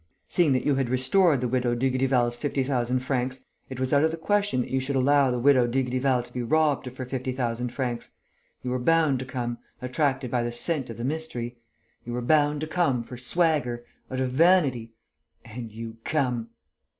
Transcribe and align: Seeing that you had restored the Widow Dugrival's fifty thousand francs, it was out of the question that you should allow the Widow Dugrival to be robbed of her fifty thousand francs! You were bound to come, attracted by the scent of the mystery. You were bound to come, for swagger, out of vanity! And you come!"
Seeing 0.27 0.53
that 0.53 0.65
you 0.65 0.73
had 0.73 0.89
restored 0.89 1.41
the 1.41 1.47
Widow 1.47 1.75
Dugrival's 1.75 2.35
fifty 2.35 2.63
thousand 2.63 3.01
francs, 3.01 3.45
it 3.69 3.79
was 3.79 3.93
out 3.93 4.03
of 4.03 4.09
the 4.09 4.17
question 4.17 4.61
that 4.61 4.71
you 4.71 4.79
should 4.79 4.95
allow 4.95 5.29
the 5.29 5.37
Widow 5.37 5.67
Dugrival 5.67 6.23
to 6.23 6.33
be 6.33 6.41
robbed 6.41 6.87
of 6.87 6.97
her 6.97 7.05
fifty 7.05 7.31
thousand 7.31 7.69
francs! 7.71 8.09
You 8.63 8.71
were 8.71 8.79
bound 8.79 9.19
to 9.19 9.25
come, 9.25 9.59
attracted 9.79 10.31
by 10.31 10.41
the 10.41 10.51
scent 10.51 10.89
of 10.89 10.97
the 10.97 11.05
mystery. 11.05 11.59
You 12.03 12.13
were 12.13 12.23
bound 12.23 12.61
to 12.61 12.67
come, 12.67 13.03
for 13.03 13.15
swagger, 13.15 13.85
out 14.09 14.19
of 14.19 14.31
vanity! 14.31 14.95
And 15.45 15.71
you 15.71 15.97
come!" 16.03 16.49